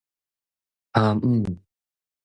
[0.93, 1.61] 阿姆